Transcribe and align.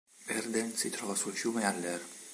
Verden 0.25 0.73
si 0.75 0.89
trova 0.89 1.13
sul 1.13 1.33
fiume 1.35 1.63
Aller. 1.63 2.01